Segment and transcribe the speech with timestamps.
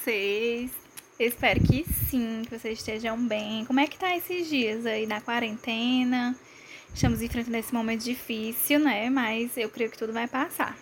[0.00, 0.70] vocês?
[1.18, 3.66] Espero que sim, que vocês estejam bem.
[3.66, 6.34] Como é que tá esses dias aí na quarentena?
[6.94, 9.10] Estamos enfrentando esse momento difícil, né?
[9.10, 10.76] Mas eu creio que tudo vai passar.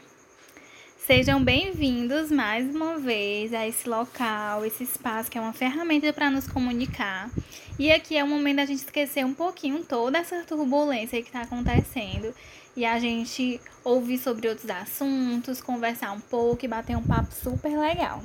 [1.05, 6.31] Sejam bem-vindos mais uma vez a esse local, esse espaço que é uma ferramenta para
[6.31, 7.29] nos comunicar.
[7.77, 11.43] E aqui é o momento da gente esquecer um pouquinho toda essa turbulência que está
[11.43, 12.33] acontecendo
[12.77, 17.77] e a gente ouvir sobre outros assuntos, conversar um pouco e bater um papo super
[17.77, 18.23] legal.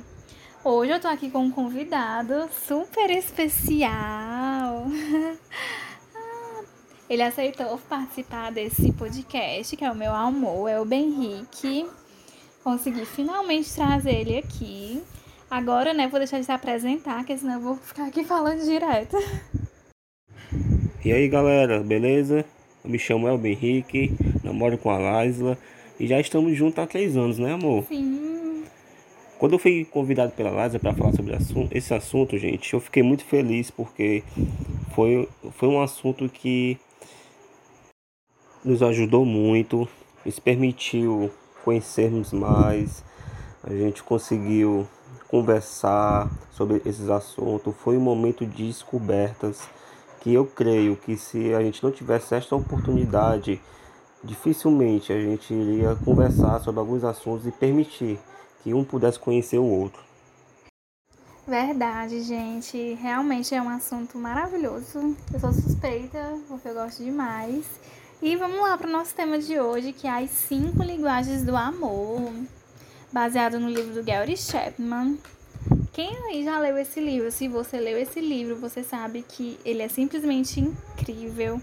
[0.66, 4.86] Hoje eu tô aqui com um convidado super especial.
[7.08, 11.86] Ele aceitou participar desse podcast, que é o meu amor, é o Benrique.
[12.62, 15.02] Consegui finalmente trazer ele aqui.
[15.50, 19.18] Agora, né, vou deixar ele se apresentar, porque senão eu vou ficar aqui falando direto.
[21.04, 22.42] E aí, galera, beleza?
[22.82, 25.58] Eu me chamo Elber Henrique, namoro com a Laisla
[26.00, 27.84] e já estamos juntos há três anos, né, amor?
[27.84, 28.23] Sim.
[29.44, 31.36] Quando eu fui convidado pela Laisla para falar sobre
[31.70, 34.24] esse assunto, gente, eu fiquei muito feliz porque
[34.94, 36.78] foi, foi um assunto que
[38.64, 39.86] nos ajudou muito,
[40.24, 41.30] nos permitiu
[41.62, 43.04] conhecermos mais,
[43.62, 44.88] a gente conseguiu
[45.28, 47.74] conversar sobre esses assuntos.
[47.80, 49.68] Foi um momento de descobertas
[50.22, 53.60] que eu creio que se a gente não tivesse esta oportunidade,
[54.24, 58.18] dificilmente a gente iria conversar sobre alguns assuntos e permitir
[58.64, 60.02] que um pudesse conhecer o outro.
[61.46, 62.94] Verdade, gente.
[62.94, 65.14] Realmente é um assunto maravilhoso.
[65.30, 67.66] Eu sou suspeita, porque eu gosto demais.
[68.22, 71.54] E vamos lá para o nosso tema de hoje, que é as cinco linguagens do
[71.54, 72.32] amor,
[73.12, 75.18] baseado no livro do Gary Chapman.
[75.92, 77.30] Quem aí já leu esse livro?
[77.30, 81.60] Se você leu esse livro, você sabe que ele é simplesmente incrível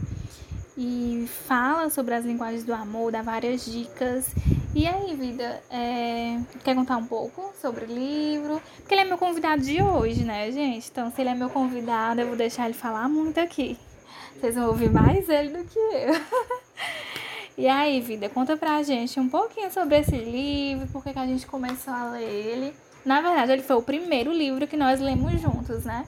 [0.83, 4.33] e fala sobre as linguagens do amor, dá várias dicas.
[4.73, 6.39] E aí, vida, é...
[6.63, 8.59] quer contar um pouco sobre o livro?
[8.77, 10.89] Porque ele é meu convidado de hoje, né, gente?
[10.89, 13.77] Então, se ele é meu convidado, eu vou deixar ele falar muito aqui.
[14.39, 16.19] Vocês vão ouvir mais ele do que eu.
[17.59, 21.45] e aí, vida, conta pra gente um pouquinho sobre esse livro, por que a gente
[21.45, 22.73] começou a ler ele.
[23.05, 26.07] Na verdade, ele foi o primeiro livro que nós lemos juntos, né?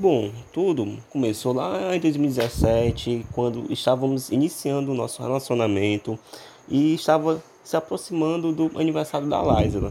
[0.00, 6.16] Bom, tudo começou lá em 2017, quando estávamos iniciando o nosso relacionamento
[6.68, 9.90] e estava se aproximando do aniversário da Lázara.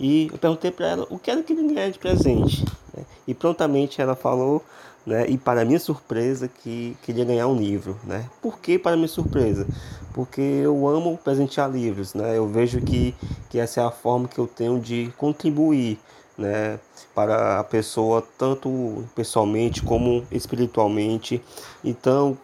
[0.00, 2.64] E eu perguntei para ela o que era que ele ganhar de presente.
[2.96, 3.04] Né?
[3.28, 4.62] E prontamente ela falou
[5.06, 5.24] né?
[5.28, 8.28] E para minha surpresa que queria ganhar um livro, né?
[8.42, 9.64] Por que para minha surpresa?
[10.12, 12.36] Porque eu amo presentear livros, né?
[12.36, 13.14] Eu vejo que,
[13.48, 15.98] que essa é a forma que eu tenho de contribuir,
[16.36, 16.78] né?
[17.14, 21.42] Para a pessoa tanto pessoalmente como espiritualmente.
[21.84, 22.36] Então,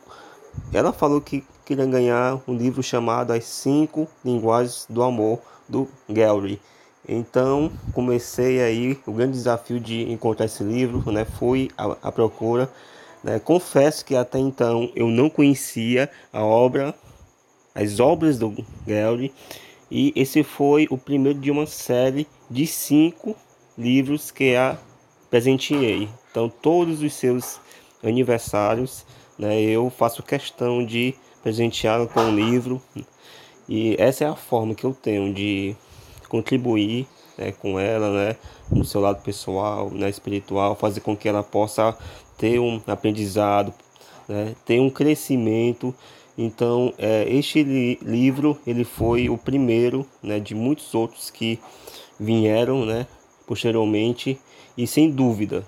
[0.73, 6.61] ela falou que queria ganhar um livro chamado As Cinco Linguagens do Amor do Gary.
[7.09, 11.25] Então comecei aí o grande desafio de encontrar esse livro, né?
[11.25, 12.71] Fui à, à procura.
[13.25, 13.39] Né?
[13.39, 16.95] Confesso que até então eu não conhecia a obra,
[17.75, 18.55] as obras do
[18.87, 19.33] Gary,
[19.91, 23.37] e esse foi o primeiro de uma série de cinco
[23.77, 24.79] livros que a
[25.31, 26.09] presenteei.
[26.31, 27.61] Então todos os seus
[28.03, 29.05] aniversários,
[29.39, 29.61] né?
[29.61, 32.81] Eu faço questão de presenteá-la com um livro.
[33.69, 35.77] E essa é a forma que eu tenho de
[36.29, 37.07] contribuir
[37.37, 38.37] né, com ela, né,
[38.71, 41.97] no seu lado pessoal, né, espiritual, fazer com que ela possa
[42.37, 43.73] ter um aprendizado,
[44.29, 45.95] né, ter um crescimento.
[46.37, 51.59] Então, é, este li livro ele foi o primeiro né, de muitos outros que
[52.19, 53.07] vieram né,
[53.53, 54.41] posteriormente
[54.79, 55.63] e sem dúvida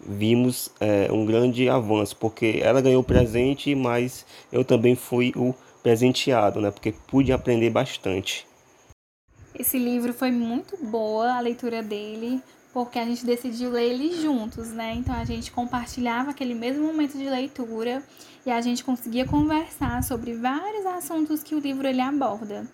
[0.00, 6.62] vimos é, um grande avanço, porque ela ganhou presente, mas eu também fui o presenteado,
[6.62, 8.46] né, porque pude aprender bastante.
[9.58, 12.40] Esse livro foi muito boa a leitura dele,
[12.72, 14.94] porque a gente decidiu ler ele juntos, né?
[14.94, 18.02] Então a gente compartilhava aquele mesmo momento de leitura
[18.44, 22.66] e a gente conseguia conversar sobre vários assuntos que o livro ele aborda.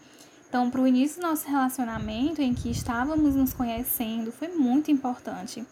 [0.53, 5.65] Então, para o início do nosso relacionamento, em que estávamos nos conhecendo, foi muito importante,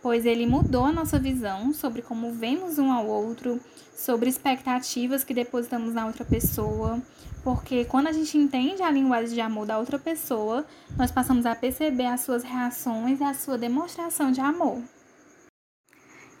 [0.00, 3.60] pois ele mudou a nossa visão sobre como vemos um ao outro,
[3.94, 6.98] sobre expectativas que depositamos na outra pessoa,
[7.44, 10.64] porque quando a gente entende a linguagem de amor da outra pessoa,
[10.96, 14.80] nós passamos a perceber as suas reações e a sua demonstração de amor.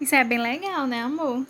[0.00, 1.46] Isso é bem legal, né, amor?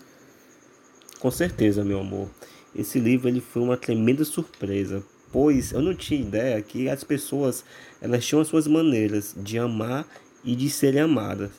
[1.20, 2.28] Com certeza, meu amor.
[2.74, 7.64] Esse livro ele foi uma tremenda surpresa, pois eu não tinha ideia que as pessoas
[8.00, 10.06] elas tinham as suas maneiras de amar
[10.44, 11.50] e de serem amadas.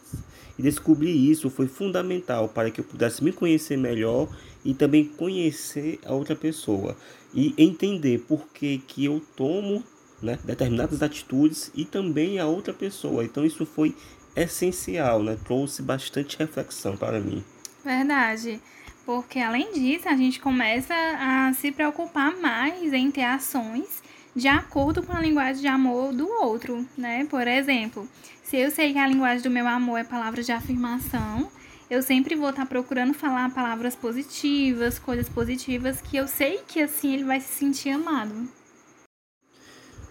[0.57, 4.29] E descobrir isso foi fundamental para que eu pudesse me conhecer melhor
[4.63, 6.95] e também conhecer a outra pessoa
[7.33, 9.83] e entender por que, que eu tomo
[10.21, 13.23] né, determinadas atitudes e também a outra pessoa.
[13.23, 13.95] Então isso foi
[14.35, 15.37] essencial, né?
[15.43, 17.43] Trouxe bastante reflexão para mim.
[17.83, 18.61] Verdade.
[19.05, 24.01] Porque além disso, a gente começa a se preocupar mais em ter ações
[24.35, 27.25] de acordo com a linguagem de amor do outro, né?
[27.29, 28.07] Por exemplo,
[28.41, 31.51] se eu sei que a linguagem do meu amor é palavras de afirmação,
[31.89, 37.13] eu sempre vou estar procurando falar palavras positivas, coisas positivas que eu sei que assim
[37.13, 38.47] ele vai se sentir amado.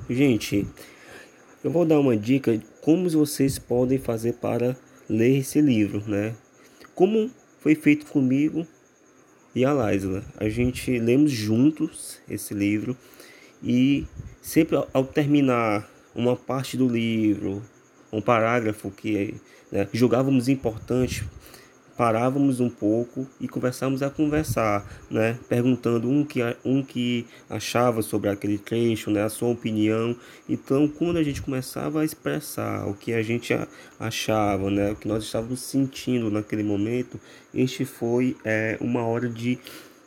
[0.09, 0.67] Gente,
[1.65, 4.77] eu vou dar uma dica de como vocês podem fazer para
[5.09, 6.35] ler esse livro, né?
[6.95, 8.67] Como foi feito comigo
[9.55, 10.25] e a Laisla.
[10.37, 12.97] A gente lemos juntos esse livro
[13.63, 14.07] e
[14.41, 17.63] sempre ao terminar uma parte do livro,
[18.13, 19.35] um parágrafo que
[19.71, 21.25] né, julgávamos importante
[22.03, 25.39] parávamos um pouco e começávamos a conversar, né?
[25.49, 29.23] Perguntando um que, um que achava sobre aquele trecho, né?
[29.23, 30.17] A sua opinião.
[30.49, 33.57] Então, quando a gente começava a expressar o que a gente
[34.01, 34.91] achava, né?
[34.91, 37.21] O que nós estávamos sentindo naquele momento,
[37.55, 39.57] este foi é, uma hora de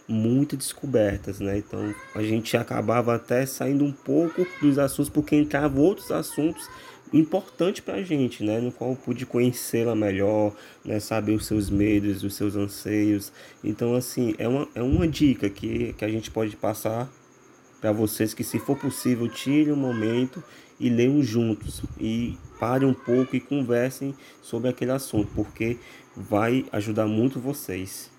[0.05, 1.59] muitas descobertas, né?
[1.59, 6.69] Então a gente acabava até saindo um pouco dos assuntos porque entravam outros assuntos
[7.13, 8.59] importante para a gente, né?
[8.59, 10.53] No qual eu pude conhecê-la melhor,
[10.83, 10.99] né?
[10.99, 13.31] Saber os seus medos, os seus anseios.
[13.63, 17.09] Então, assim, é uma, é uma dica que, que a gente pode passar
[17.79, 20.43] para vocês que, se for possível, tire um momento
[20.79, 21.81] e leiam juntos.
[21.99, 25.77] E parem um pouco e conversem sobre aquele assunto, porque
[26.15, 28.09] vai ajudar muito vocês.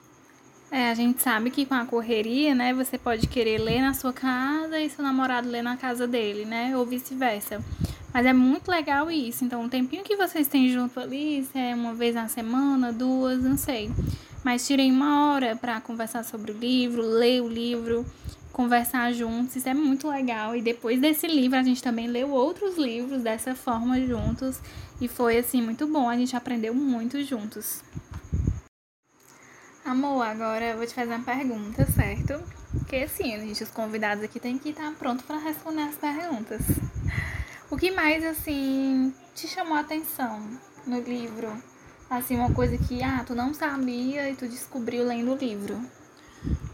[0.70, 4.12] É, a gente sabe que com a correria, né, você pode querer ler na sua
[4.12, 7.62] casa e seu namorado ler na casa dele, né, ou vice-versa.
[8.16, 9.44] Mas é muito legal isso.
[9.44, 13.42] Então, o tempinho que vocês têm junto ali, se é uma vez na semana, duas,
[13.42, 13.90] não sei.
[14.42, 18.06] Mas tirem uma hora para conversar sobre o livro, ler o livro,
[18.54, 19.56] conversar juntos.
[19.56, 20.56] Isso é muito legal.
[20.56, 24.62] E depois desse livro, a gente também leu outros livros dessa forma juntos.
[24.98, 26.08] E foi, assim, muito bom.
[26.08, 27.82] A gente aprendeu muito juntos.
[29.84, 32.42] Amor, agora eu vou te fazer uma pergunta, certo?
[32.78, 36.62] Porque assim, gente, os convidados aqui têm que estar prontos para responder as perguntas.
[37.68, 40.40] O que mais, assim, te chamou a atenção
[40.86, 41.48] no livro?
[42.08, 45.76] Assim, uma coisa que, ah, tu não sabia e tu descobriu lendo o livro.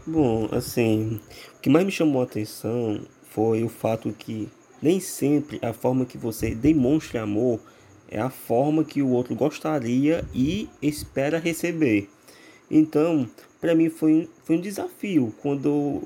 [0.05, 1.19] Bom, assim,
[1.55, 4.47] o que mais me chamou a atenção foi o fato que
[4.81, 7.59] nem sempre a forma que você demonstra amor
[8.07, 12.07] é a forma que o outro gostaria e espera receber.
[12.69, 13.27] Então,
[13.59, 16.03] para mim foi, foi um desafio quando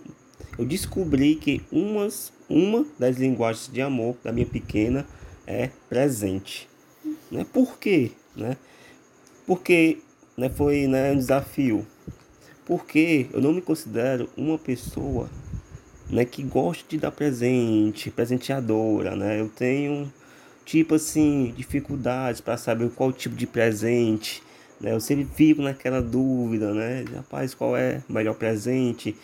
[0.57, 5.06] eu descobri que umas, uma das linguagens de amor da minha pequena
[5.46, 6.68] é presente.
[7.32, 7.46] Né?
[7.52, 8.12] Por quê?
[8.36, 8.58] Né?
[9.46, 10.00] Porque
[10.36, 11.86] né, foi né, um desafio.
[12.66, 15.30] Porque eu não me considero uma pessoa
[16.10, 19.16] né, que gosta de dar presente, presenteadora.
[19.16, 19.40] Né?
[19.40, 20.12] Eu tenho,
[20.66, 24.44] tipo assim, dificuldades para saber qual tipo de presente.
[24.80, 24.94] Né?
[24.94, 27.04] Eu sempre fico naquela dúvida, né?
[27.16, 29.16] Rapaz, qual é o melhor presente?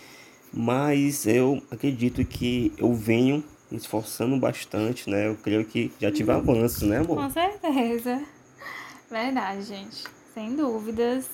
[0.53, 5.27] Mas eu acredito que eu venho me esforçando bastante, né?
[5.27, 6.37] Eu creio que já tive uhum.
[6.37, 7.17] avanços, né, amor?
[7.17, 8.21] Com certeza.
[9.09, 10.03] Verdade, gente.
[10.33, 11.27] Sem dúvidas.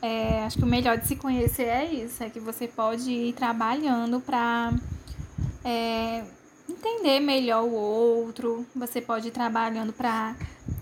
[0.00, 3.32] É, acho que o melhor de se conhecer é isso, é que você pode ir
[3.32, 4.72] trabalhando para
[5.64, 6.22] é,
[6.68, 10.36] entender melhor o outro, você pode ir trabalhando para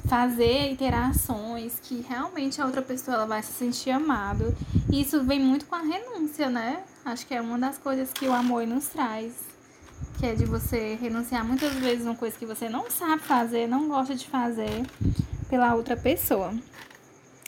[0.06, 4.54] fazer interações que realmente a outra pessoa ela vai se sentir amado.
[4.92, 6.82] E isso vem muito com a renúncia, né?
[7.04, 9.34] Acho que é uma das coisas que o amor nos traz.
[10.18, 13.88] Que é de você renunciar muitas vezes uma coisa que você não sabe fazer, não
[13.88, 14.86] gosta de fazer
[15.50, 16.54] pela outra pessoa.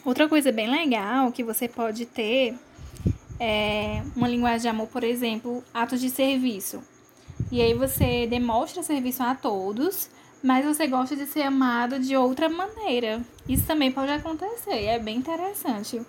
[0.05, 2.55] Outra coisa bem legal que você pode ter
[3.41, 6.83] é uma linguagem de amor, por exemplo, atos de serviço.
[7.51, 10.11] E aí você demonstra serviço a todos,
[10.43, 13.23] mas você gosta de ser amado de outra maneira.
[13.49, 16.03] Isso também pode acontecer, é bem interessante.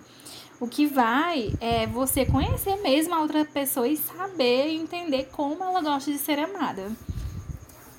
[0.60, 5.62] O que vai é você conhecer mesmo a outra pessoa e saber e entender como
[5.62, 6.90] ela gosta de ser amada.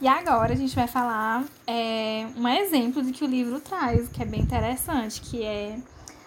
[0.01, 4.21] E agora a gente vai falar é, um exemplo de que o livro traz, que
[4.21, 5.77] é bem interessante, que é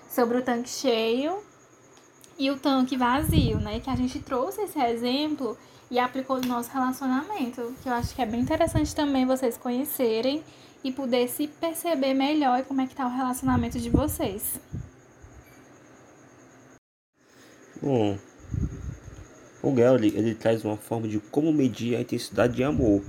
[0.09, 1.39] sobre o tanque cheio
[2.39, 3.81] e o tanque vazio, né?
[3.81, 5.57] Que a gente trouxe esse exemplo
[5.91, 10.43] e aplicou no nosso relacionamento, que eu acho que é bem interessante também vocês conhecerem
[10.83, 14.59] e poder se perceber melhor como é que tá o relacionamento de vocês.
[17.83, 18.17] Bom,
[19.61, 23.03] o Gary ele traz uma forma de como medir a intensidade de amor,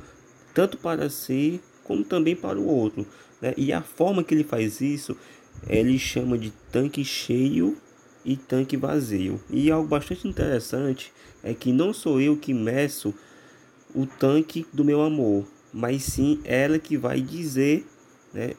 [0.52, 3.06] tanto para si como também para o outro.
[3.40, 3.54] Né?
[3.56, 5.16] E a forma que ele faz isso,
[5.68, 7.78] ele chama de tanque cheio
[8.26, 9.40] e tanque vazio.
[9.48, 11.14] E algo bastante interessante
[11.44, 13.14] é que não sou eu que meço
[13.94, 17.86] o tanque do meu amor, mas sim ela que vai dizer
[18.34, 18.54] né,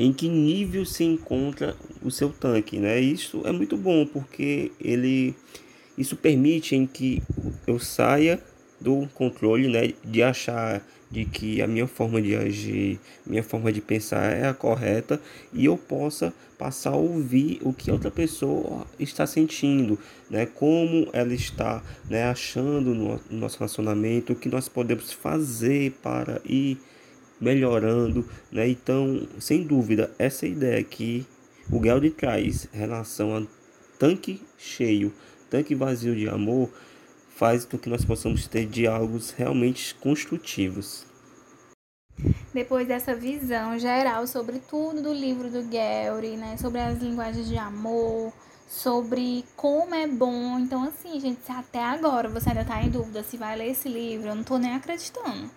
[0.00, 2.78] em que nível se encontra o seu tanque.
[2.78, 2.98] Né?
[2.98, 5.34] Isso é muito bom porque ele
[5.98, 7.22] isso permite em que
[7.66, 8.42] eu saia
[8.80, 13.82] do controle né, de achar de que a minha forma de agir, minha forma de
[13.82, 15.20] pensar é a correta
[15.52, 19.98] e eu possa passar a ouvir o que outra pessoa está sentindo,
[20.30, 20.46] né?
[20.46, 26.78] Como ela está, né, achando no, nosso relacionamento, o que nós podemos fazer para ir
[27.40, 28.68] melhorando, né?
[28.68, 31.26] Então, sem dúvida, essa ideia que
[31.70, 33.42] o Geld traz em relação a
[33.98, 35.12] tanque cheio,
[35.48, 36.68] tanque vazio de amor,
[37.36, 41.06] faz com que nós possamos ter diálogos realmente construtivos.
[42.52, 47.56] Depois dessa visão geral sobre tudo do livro do Gary, né, sobre as linguagens de
[47.56, 48.32] amor,
[48.68, 50.58] sobre como é bom.
[50.58, 54.28] Então, assim, gente, até agora você ainda tá em dúvida se vai ler esse livro,
[54.28, 55.50] eu não tô nem acreditando.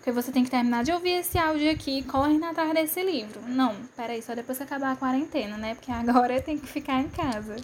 [0.00, 3.38] Porque você tem que terminar de ouvir esse áudio aqui e correr atrás desse livro.
[3.46, 5.74] Não, peraí, só depois que acabar a quarentena, né?
[5.74, 7.56] Porque agora eu tenho que ficar em casa.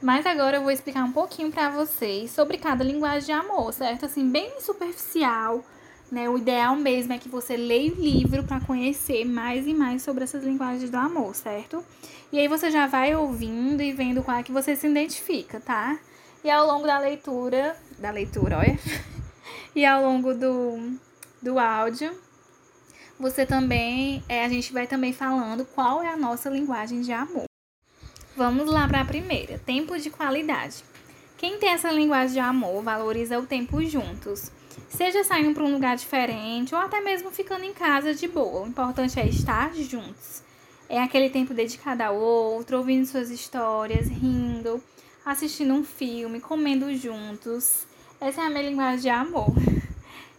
[0.00, 4.06] Mas agora eu vou explicar um pouquinho para vocês sobre cada linguagem de amor, certo?
[4.06, 5.64] Assim, bem superficial,
[6.12, 6.30] né?
[6.30, 10.22] O ideal mesmo é que você leia o livro para conhecer mais e mais sobre
[10.22, 11.84] essas linguagens do amor, certo?
[12.32, 15.98] E aí você já vai ouvindo e vendo qual é que você se identifica, tá?
[16.44, 18.78] E ao longo da leitura, da leitura, olha,
[19.74, 20.98] e ao longo do,
[21.42, 22.16] do áudio,
[23.18, 27.44] você também, é, a gente vai também falando qual é a nossa linguagem de amor.
[28.36, 30.82] Vamos lá para a primeira: tempo de qualidade.
[31.36, 34.50] Quem tem essa linguagem de amor valoriza o tempo juntos.
[34.88, 38.62] Seja saindo para um lugar diferente ou até mesmo ficando em casa de boa.
[38.62, 40.42] O importante é estar juntos.
[40.88, 44.82] É aquele tempo dedicado ao outro, ouvindo suas histórias, rindo,
[45.24, 47.86] assistindo um filme, comendo juntos.
[48.20, 49.52] Essa é a minha linguagem de amor.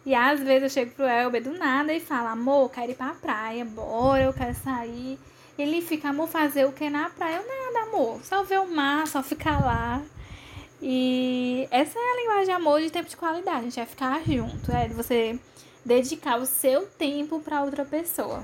[0.05, 3.13] E às vezes eu chego pro Elber do nada e falo, amor, quero ir pra
[3.13, 5.17] praia, bora, eu quero sair.
[5.57, 7.38] Ele fica, amor, fazer o que na praia?
[7.38, 8.19] Eu, nada, amor.
[8.24, 10.01] Só ver o mar, só ficar lá.
[10.81, 13.57] E essa é a linguagem de amor de tempo de qualidade.
[13.57, 14.72] A gente vai ficar junto.
[14.72, 15.39] É você
[15.86, 18.43] dedicar o seu tempo para outra pessoa.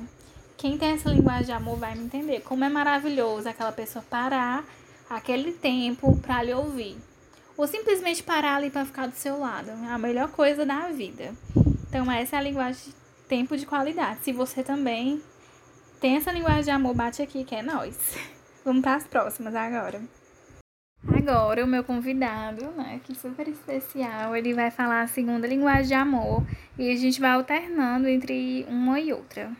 [0.55, 2.41] Quem tem essa linguagem de amor vai me entender.
[2.41, 4.63] Como é maravilhoso aquela pessoa parar
[5.09, 6.97] aquele tempo para lhe ouvir.
[7.59, 9.69] Ou simplesmente parar ali para ficar do seu lado.
[9.69, 11.33] É a melhor coisa da vida.
[11.89, 12.95] Então, essa é a linguagem de
[13.27, 14.23] tempo de qualidade.
[14.23, 15.21] Se você também
[15.99, 18.17] tem essa linguagem de amor, bate aqui que é nós.
[18.63, 20.01] Vamos para as próximas agora.
[21.05, 25.93] Agora, o meu convidado, né, que super especial, ele vai falar a segunda linguagem de
[25.95, 26.45] amor
[26.77, 29.51] e a gente vai alternando entre uma e outra.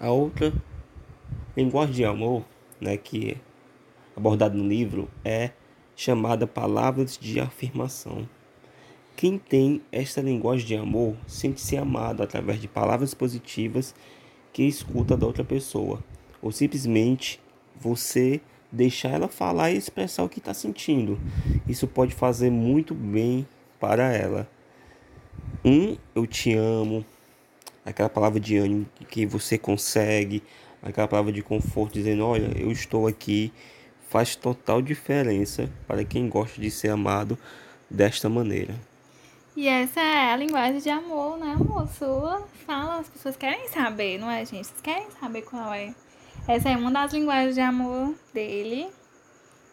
[0.00, 0.50] A outra
[1.54, 2.42] linguagem de amor,
[2.80, 3.36] né, que é
[4.16, 5.50] abordada no livro, é
[5.96, 8.28] chamada palavras de afirmação.
[9.16, 13.94] Quem tem esta linguagem de amor sente-se amado através de palavras positivas
[14.52, 16.02] que escuta da outra pessoa,
[16.42, 17.40] ou simplesmente
[17.78, 21.18] você deixar ela falar e expressar o que está sentindo.
[21.68, 23.46] Isso pode fazer muito bem
[23.78, 24.48] para ela.
[25.64, 27.04] Um, eu te amo,
[27.84, 30.42] aquela palavra de ânimo que você consegue,
[30.82, 33.52] aquela palavra de conforto dizendo: Olha, eu estou aqui,
[34.14, 37.36] faz total diferença para quem gosta de ser amado
[37.90, 38.72] desta maneira.
[39.56, 41.88] E essa é a linguagem de amor, né, amor?
[41.88, 42.46] Sua.
[42.64, 44.68] Fala, as pessoas querem saber, não é, gente?
[44.68, 45.92] Vocês querem saber qual é.
[46.46, 48.86] Essa é uma das linguagens de amor dele,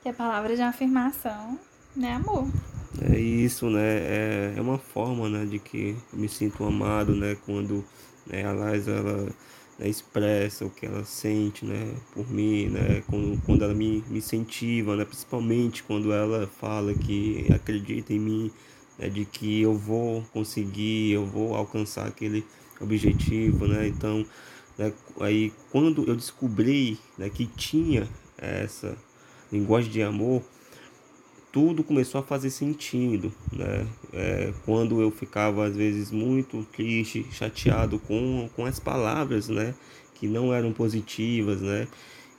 [0.02, 1.60] que é a palavra de afirmação,
[1.96, 2.48] né, amor?
[3.00, 4.00] É isso, né?
[4.00, 7.86] É, é uma forma, né, de que eu me sinto amado, né, quando
[8.26, 9.30] né, a Liza, ela
[9.82, 14.20] né, expressa o que ela sente, né, por mim, né, quando, quando ela me, me
[14.20, 18.52] incentiva, né, principalmente quando ela fala que acredita em mim,
[19.00, 22.46] né, de que eu vou conseguir, eu vou alcançar aquele
[22.80, 23.88] objetivo, né?
[23.88, 24.26] Então,
[24.78, 28.08] né, aí quando eu descobri né, que tinha
[28.38, 28.96] essa
[29.52, 30.44] linguagem de amor,
[31.52, 33.86] tudo começou a fazer sentido, né?
[34.14, 39.74] É, quando eu ficava às vezes muito triste, chateado com, com as palavras, né?
[40.16, 41.88] Que não eram positivas, né?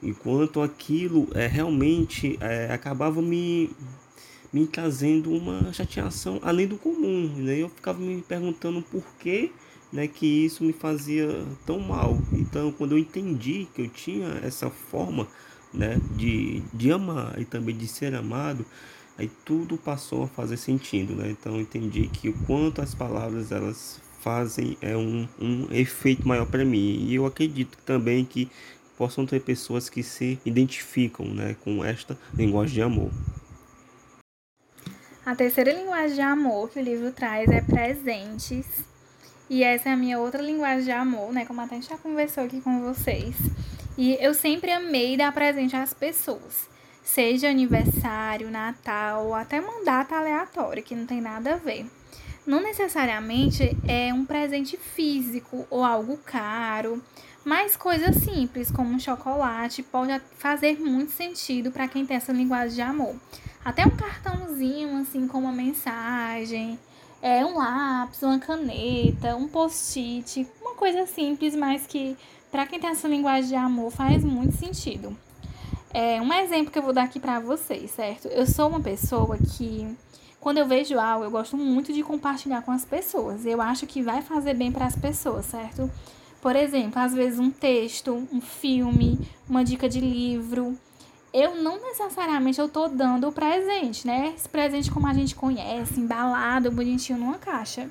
[0.02, 3.71] Enquanto aquilo é, realmente é, acabava me,
[4.52, 7.33] me trazendo uma chateação além do comum.
[7.37, 7.59] Né?
[7.59, 9.52] Eu ficava me perguntando por que,
[9.92, 12.19] né, que isso me fazia tão mal.
[12.33, 15.28] Então, quando eu entendi que eu tinha essa forma
[15.73, 18.66] né, de, de amar e também de ser amado,
[19.19, 21.14] aí tudo passou a fazer sentido.
[21.14, 21.31] Né?
[21.31, 26.64] Então, entendi que o quanto as palavras elas fazem é um, um efeito maior para
[26.64, 27.07] mim.
[27.09, 28.50] E eu acredito também que
[28.97, 33.11] possam ter pessoas que se identificam né, com esta linguagem de amor.
[35.25, 38.66] A terceira linguagem de amor que o livro traz é presentes.
[39.49, 41.45] E essa é a minha outra linguagem de amor, né?
[41.45, 43.37] Como até já conversou aqui com vocês.
[43.97, 46.69] E eu sempre amei dar presente às pessoas.
[47.02, 51.87] Seja aniversário, Natal, ou até mandata aleatória, que não tem nada a ver.
[52.47, 57.02] Não necessariamente é um presente físico ou algo caro,
[57.44, 62.76] mas coisas simples, como um chocolate, pode fazer muito sentido para quem tem essa linguagem
[62.76, 63.16] de amor.
[63.64, 66.78] Até um cartãozinho, assim, com uma mensagem,
[67.21, 72.16] é um lápis, uma caneta, um post-it, uma coisa simples, mas que
[72.50, 75.16] para quem tem essa linguagem de amor faz muito sentido.
[75.94, 78.26] É um exemplo que eu vou dar aqui para vocês, certo?
[78.28, 79.94] Eu sou uma pessoa que
[80.40, 83.44] quando eu vejo algo, eu gosto muito de compartilhar com as pessoas.
[83.44, 85.90] Eu acho que vai fazer bem para as pessoas, certo?
[86.40, 90.76] Por exemplo, às vezes um texto, um filme, uma dica de livro.
[91.32, 94.32] Eu não necessariamente eu tô dando o presente, né?
[94.34, 97.90] Esse presente como a gente conhece, embalado, bonitinho numa caixa.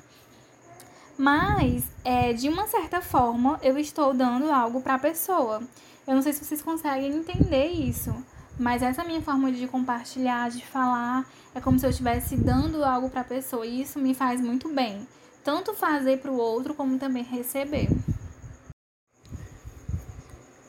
[1.16, 5.62] Mas, é, de uma certa forma, eu estou dando algo para a pessoa.
[6.06, 8.12] Eu não sei se vocês conseguem entender isso,
[8.58, 13.08] mas essa minha forma de compartilhar, de falar, é como se eu estivesse dando algo
[13.08, 13.64] para a pessoa.
[13.64, 15.06] E isso me faz muito bem.
[15.44, 17.88] Tanto fazer para o outro, como também receber.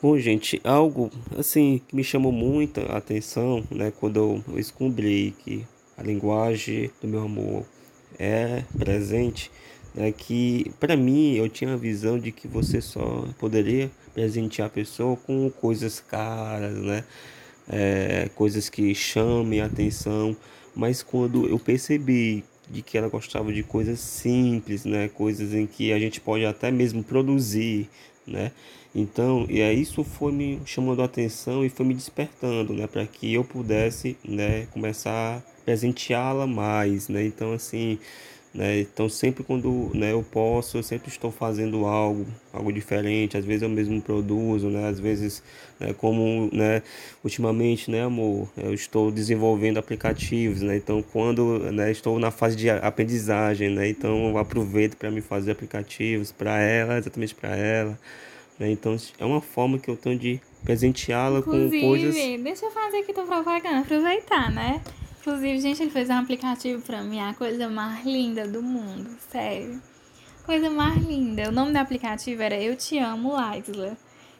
[0.00, 6.02] Bom, gente, algo assim que me chamou muita atenção, né, quando eu descobri que a
[6.02, 7.64] linguagem do meu amor
[8.18, 9.50] é presente,
[9.96, 14.70] é que para mim eu tinha a visão de que você só poderia presentear a
[14.70, 17.04] pessoa com coisas caras, né?
[17.68, 20.36] É, coisas que chamem a atenção,
[20.74, 25.08] mas quando eu percebi de que ela gostava de coisas simples, né?
[25.08, 27.88] Coisas em que a gente pode até mesmo produzir,
[28.26, 28.52] né?
[28.94, 33.04] Então, e aí isso foi me chamando a atenção e foi me despertando, né, para
[33.04, 37.24] que eu pudesse, né, começar a presenteá-la mais, né?
[37.24, 37.98] Então, assim,
[38.54, 38.80] né?
[38.80, 43.36] Então sempre quando né, eu posso, eu sempre estou fazendo algo, algo diferente.
[43.36, 44.88] Às vezes eu mesmo produzo, né?
[44.88, 45.42] Às vezes,
[45.80, 46.80] né, como né,
[47.24, 50.76] ultimamente, né, amor, eu estou desenvolvendo aplicativos, né?
[50.76, 53.88] Então quando né, estou na fase de aprendizagem, né?
[53.88, 57.98] Então eu aproveito para me fazer aplicativos para ela, exatamente para ela.
[58.58, 58.70] Né?
[58.70, 62.14] Então é uma forma que eu tenho de presenteá-la com coisas.
[62.14, 64.80] Deixa eu fazer aqui tua propaganda, aproveitar, né?
[65.26, 69.80] Inclusive, gente, ele fez um aplicativo pra mim, a coisa mais linda do mundo, sério.
[70.44, 71.48] Coisa mais linda.
[71.48, 73.96] O nome do aplicativo era Eu Te Amo, Laisla.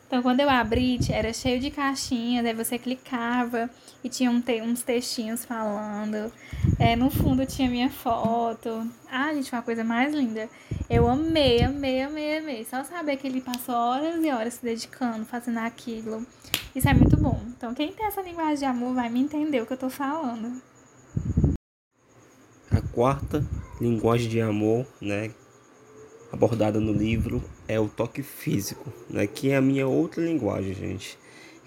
[0.06, 3.70] Então, quando eu abri, era cheio de caixinhas, aí você clicava
[4.04, 6.30] e tinha um te uns textinhos falando.
[6.78, 8.86] É, no fundo tinha minha foto.
[9.10, 10.50] Ah, gente, uma coisa mais linda.
[10.90, 12.64] Eu amei, amei, amei, amei.
[12.66, 16.26] Só saber que ele passou horas e horas se dedicando, fazendo aquilo.
[16.76, 17.40] Isso é muito bom.
[17.56, 20.73] Então, quem tem essa linguagem de amor vai me entender o que eu tô falando.
[22.70, 23.46] A quarta
[23.80, 25.30] linguagem de amor, né,
[26.32, 31.18] abordada no livro é o toque físico, né, que é a minha outra linguagem, gente.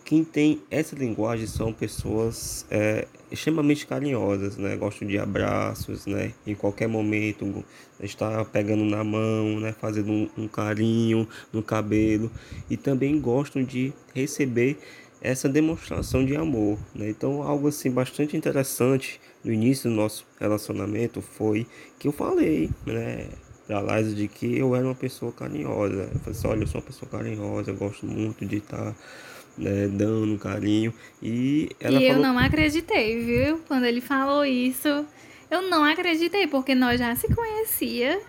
[0.08, 4.74] Quem tem essa linguagem são pessoas é, extremamente carinhosas, né?
[4.78, 6.32] Gostam de abraços, né?
[6.46, 7.62] Em qualquer momento
[8.00, 9.74] está pegando na mão, né?
[9.74, 12.32] Fazendo um, um carinho no cabelo
[12.70, 14.80] e também gostam de receber
[15.22, 16.78] essa demonstração de amor.
[16.94, 17.10] Né?
[17.10, 21.68] Então, algo assim bastante interessante no início do nosso relacionamento foi
[22.00, 23.28] que eu falei, né,
[23.66, 26.10] pra Liza de que eu era uma pessoa carinhosa.
[26.14, 28.96] Eu falei assim, olha, eu sou uma pessoa carinhosa, eu gosto muito de estar tá,
[29.58, 30.94] né, dando carinho.
[31.22, 32.16] E ela e falou...
[32.16, 33.60] eu não acreditei, viu?
[33.68, 35.06] Quando ele falou isso,
[35.50, 38.20] eu não acreditei, porque nós já se conhecia.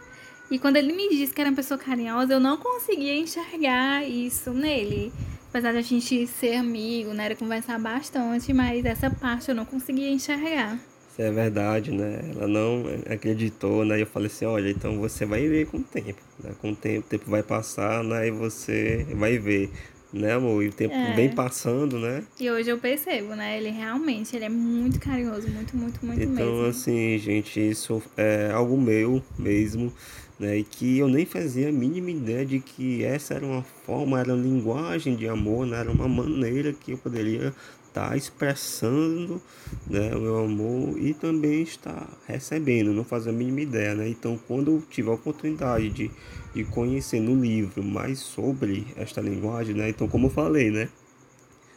[0.51, 4.51] E quando ele me disse que era uma pessoa carinhosa, eu não conseguia enxergar isso
[4.51, 5.12] nele.
[5.59, 7.35] Apesar de a gente ser amigo, né?
[7.35, 10.79] Conversar bastante, mas essa parte eu não conseguia enxergar.
[11.11, 12.21] Isso é verdade, né?
[12.33, 14.01] Ela não acreditou, né?
[14.01, 16.23] Eu falei assim, olha, então você vai ver com o tempo.
[16.38, 16.53] Né?
[16.61, 18.29] Com o tempo, o tempo vai passar, né?
[18.29, 19.68] E você vai ver,
[20.12, 20.62] né, amor?
[20.62, 21.14] E o tempo é.
[21.14, 22.23] vem passando, né?
[22.38, 23.59] E hoje eu percebo, né?
[23.59, 26.53] Ele realmente, ele é muito carinhoso, muito, muito, muito então, mesmo.
[26.53, 29.92] Então, assim, gente, isso é algo meu mesmo
[30.38, 30.59] né?
[30.59, 34.33] E que eu nem fazia a mínima ideia de que essa era uma forma, era
[34.33, 35.81] uma linguagem de amor, né?
[35.81, 37.53] Era uma maneira que eu poderia
[37.99, 39.43] estar tá expressando
[39.87, 44.09] né, o meu amor e também estar recebendo, não fazia a mínima ideia, né?
[44.09, 46.11] Então, quando eu tive a oportunidade de,
[46.55, 49.89] de conhecer no livro mais sobre esta linguagem, né?
[49.89, 50.89] Então, como eu falei, né?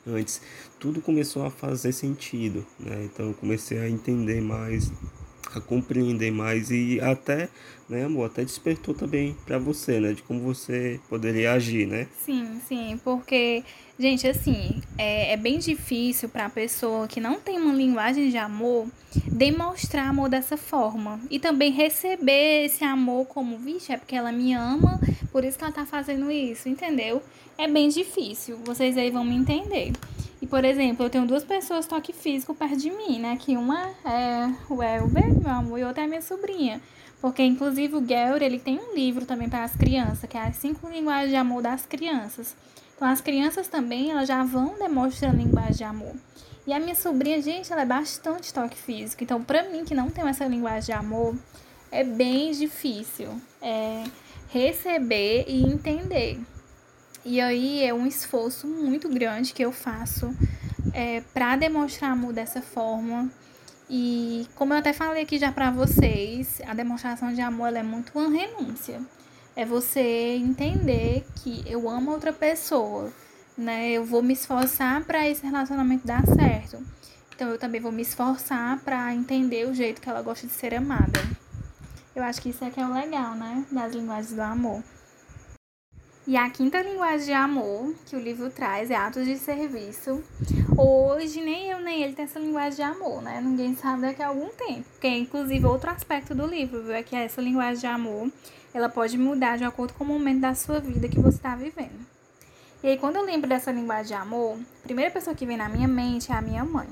[0.06, 0.42] Antes,
[0.80, 3.04] tudo começou a fazer sentido, né?
[3.06, 4.92] Então, eu comecei a entender mais
[5.60, 7.50] a compreender mais e até,
[7.90, 12.08] né, amor, até despertou também para você, né, de como você poderia agir, né?
[12.20, 13.64] Sim, sim, porque,
[14.00, 18.38] gente, assim, é, é bem difícil para a pessoa que não tem uma linguagem de
[18.38, 18.88] amor
[19.28, 24.54] demonstrar amor dessa forma e também receber esse amor como, vixe, é porque ela me
[24.54, 25.00] ama,
[25.32, 27.22] por isso que ela tá fazendo isso, entendeu?
[27.58, 29.92] É bem difícil, vocês aí vão me entender.
[30.42, 33.38] E, por exemplo, eu tenho duas pessoas toque físico perto de mim, né?
[33.40, 36.82] Que uma é o Elber, meu amor, e outra é minha sobrinha.
[37.22, 40.56] Porque, inclusive, o Gelder, ele tem um livro também para as crianças, que é as
[40.56, 42.56] cinco linguagens de amor das crianças.
[42.96, 46.16] Então, as crianças também, elas já vão demonstrando linguagem de amor.
[46.66, 49.24] E a minha sobrinha, gente, ela é bastante toque físico.
[49.24, 51.36] Então, para mim, que não tem essa linguagem de amor,
[51.92, 53.30] é bem difícil
[53.62, 54.04] é,
[54.50, 56.40] receber e entender.
[57.24, 60.36] E aí é um esforço muito grande que eu faço
[60.94, 63.30] é, para demonstrar amor dessa forma.
[63.90, 68.12] E como eu até falei aqui já para vocês, a demonstração de amor é muito
[68.18, 69.02] uma renúncia.
[69.56, 73.12] É você entender que eu amo outra pessoa,
[73.58, 73.92] né?
[73.92, 76.82] Eu vou me esforçar para esse relacionamento dar certo.
[77.36, 80.74] Então eu também vou me esforçar para entender o jeito que ela gosta de ser
[80.74, 81.20] amada.
[82.16, 83.66] Eu acho que isso é que é o legal, né?
[83.72, 84.82] Das linguagens do amor.
[86.28, 90.24] E a quinta linguagem de amor que o livro traz é atos de serviço.
[90.78, 93.42] Hoje, nem eu nem ele tem essa linguagem de amor, né?
[93.42, 94.86] Ninguém sabe daqui a algum tempo.
[94.92, 96.94] Porque, inclusive, outro aspecto do livro, viu?
[96.94, 98.32] É que essa linguagem de amor,
[98.72, 102.06] ela pode mudar de acordo com o momento da sua vida que você está vivendo.
[102.84, 105.70] E aí, quando eu lembro dessa linguagem de amor, a primeira pessoa que vem na
[105.70, 106.88] minha mente é a minha mãe.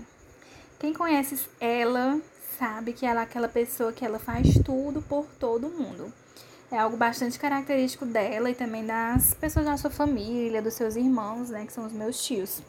[0.80, 2.20] Quem conhece ela
[2.58, 6.12] sabe que ela é aquela pessoa que ela faz tudo por todo mundo.
[6.72, 11.50] É algo bastante característico dela e também das pessoas da sua família, dos seus irmãos,
[11.50, 12.62] né, que são os meus tios.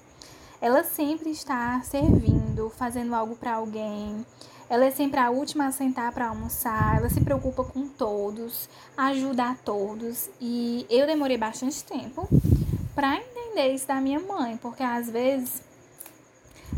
[0.60, 4.24] Ela sempre está servindo, fazendo algo para alguém.
[4.68, 6.98] Ela é sempre a última a sentar para almoçar.
[6.98, 10.30] Ela se preocupa com todos, ajuda a todos.
[10.40, 12.28] E eu demorei bastante tempo
[12.94, 15.62] para entender isso da minha mãe, porque às vezes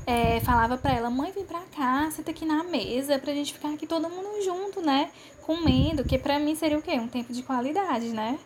[0.07, 3.71] é, falava para ela, mãe, vem pra cá, senta aqui na mesa pra gente ficar
[3.71, 5.11] aqui todo mundo junto, né?
[5.43, 6.93] Comendo, que pra mim seria o quê?
[6.93, 8.39] Um tempo de qualidade, né?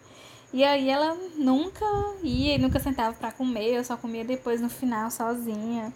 [0.52, 1.84] E aí ela nunca
[2.22, 5.92] ia, nunca sentava para comer, eu só comia depois no final sozinha,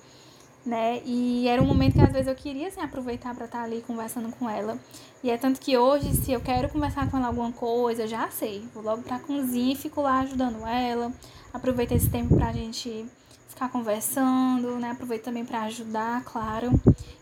[0.66, 1.00] né?
[1.04, 3.80] E era um momento que às vezes eu queria assim, aproveitar para estar tá ali
[3.80, 4.78] conversando com ela.
[5.22, 8.28] E é tanto que hoje, se eu quero conversar com ela alguma coisa, eu já
[8.28, 8.64] sei.
[8.74, 11.12] Vou logo pra cozinha e fico lá ajudando ela.
[11.52, 13.06] Aproveito esse tempo pra gente
[13.60, 14.92] ficar conversando, né?
[14.92, 16.72] Aproveito também para ajudar, claro.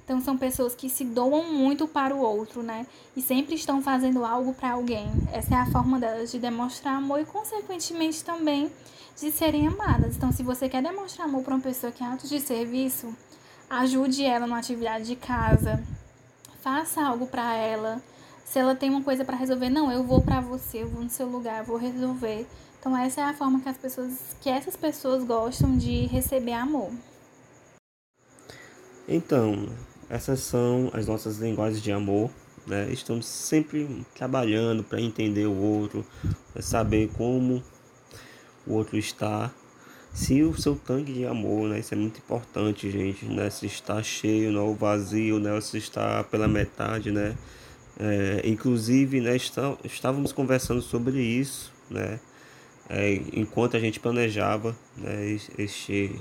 [0.04, 2.86] Então são pessoas que se doam muito para o outro, né?
[3.16, 5.10] E sempre estão fazendo algo para alguém.
[5.32, 8.70] Essa é a forma delas de demonstrar amor e consequentemente também
[9.20, 10.14] de serem amadas.
[10.14, 13.12] Então se você quer demonstrar amor para uma pessoa que é ato de serviço,
[13.68, 15.82] ajude ela numa atividade de casa.
[16.62, 18.00] Faça algo para ela.
[18.44, 21.10] Se ela tem uma coisa para resolver, não, eu vou para você, eu vou no
[21.10, 22.46] seu lugar, eu vou resolver.
[22.78, 26.90] Então essa é a forma que as pessoas, que essas pessoas gostam de receber amor.
[29.08, 29.66] Então,
[30.08, 32.30] essas são as nossas linguagens de amor.
[32.66, 32.92] Né?
[32.92, 36.04] Estamos sempre trabalhando para entender o outro,
[36.52, 37.62] para saber como
[38.66, 39.50] o outro está.
[40.12, 41.78] Se o seu tanque de amor, né?
[41.78, 43.48] Isso é muito importante, gente, né?
[43.50, 45.58] Se está cheio, não vazio, né?
[45.60, 47.36] Se está pela metade, né?
[47.98, 49.36] É, inclusive, né?
[49.36, 52.18] Está, estávamos conversando sobre isso, né?
[52.88, 56.18] É, enquanto a gente planejava né, este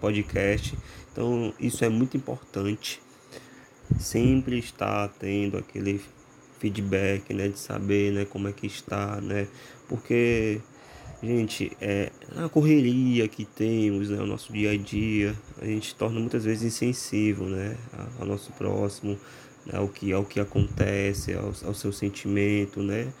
[0.00, 0.76] podcast.
[1.12, 3.00] Então isso é muito importante.
[3.98, 6.00] Sempre estar tendo aquele
[6.58, 9.46] feedback, né, de saber, né, como é que está, né,
[9.88, 10.60] porque
[11.22, 16.20] gente, é a correria que temos, né, o nosso dia a dia, a gente torna
[16.20, 17.76] muitas vezes insensível, né,
[18.18, 19.18] ao nosso próximo,
[19.66, 23.12] né, ao que ao que acontece, ao, ao seu sentimento, né,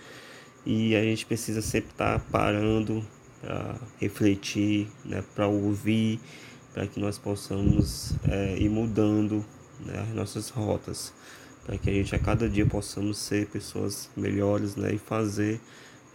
[0.64, 3.04] e a gente precisa sempre estar tá parando
[3.40, 6.18] para refletir, né, para ouvir,
[6.72, 9.44] para que nós possamos é, ir mudando
[9.80, 11.12] né, as nossas rotas,
[11.64, 15.60] para que a gente a cada dia possamos ser pessoas melhores né, e fazer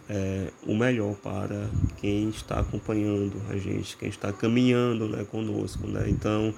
[0.08, 5.86] é, o melhor para quem está acompanhando a gente, quem está caminhando né, conosco.
[5.86, 6.06] Né?
[6.08, 6.52] Então,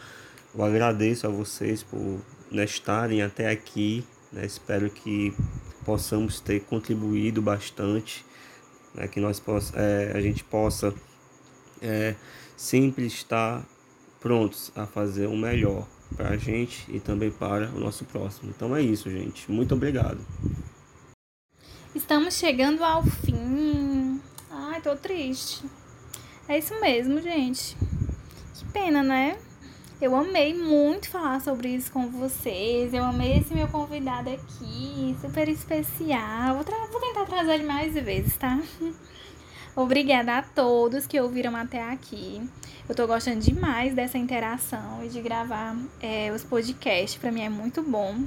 [0.54, 2.18] eu agradeço a vocês por
[2.50, 4.04] né, estarem até aqui.
[4.32, 4.46] Né?
[4.46, 5.34] Espero que
[5.84, 8.24] possamos ter contribuído bastante,
[8.94, 10.94] né, que nós possa, é, a gente possa
[11.80, 12.14] é,
[12.56, 13.64] sempre estar
[14.20, 18.52] prontos a fazer o melhor para a gente e também para o nosso próximo.
[18.54, 19.50] Então é isso, gente.
[19.50, 20.20] Muito obrigado.
[21.94, 24.20] Estamos chegando ao fim.
[24.50, 25.64] Ai, tô triste.
[26.48, 27.76] É isso mesmo, gente.
[28.54, 29.38] Que pena, né?
[30.02, 32.92] Eu amei muito falar sobre isso com vocês.
[32.92, 36.56] Eu amei esse meu convidado aqui, super especial.
[36.56, 38.60] Vou, vou tentar trazer ele mais vezes, tá?
[39.76, 42.42] Obrigada a todos que ouviram até aqui.
[42.88, 47.14] Eu tô gostando demais dessa interação e de gravar é, os podcasts.
[47.14, 48.24] Pra mim é muito bom.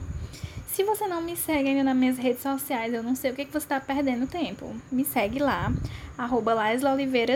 [0.75, 3.45] Se você não me segue ainda nas minhas redes sociais, eu não sei o que,
[3.45, 4.75] que você tá perdendo tempo.
[4.91, 5.71] Me segue lá,
[6.17, 6.53] arroba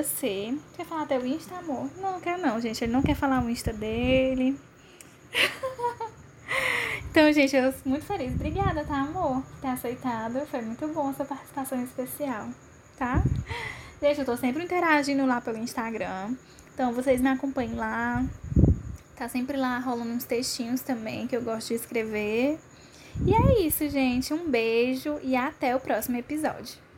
[0.04, 0.58] C.
[0.76, 1.90] Quer falar teu Insta, amor?
[2.02, 2.84] Não, quer não, gente.
[2.84, 4.60] Ele não quer falar o Insta dele.
[7.10, 8.34] então, gente, eu sou muito feliz.
[8.36, 9.42] Obrigada, tá, amor?
[9.42, 10.46] Por ter aceitado.
[10.48, 12.50] Foi muito bom essa participação especial,
[12.98, 13.24] tá?
[14.02, 16.36] Gente, eu tô sempre interagindo lá pelo Instagram.
[16.74, 18.22] Então, vocês me acompanhem lá.
[19.16, 22.60] Tá sempre lá rolando uns textinhos também que eu gosto de escrever.
[23.26, 24.34] E é isso, gente.
[24.34, 26.89] Um beijo e até o próximo episódio.